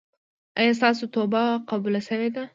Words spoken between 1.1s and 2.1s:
توبه قبوله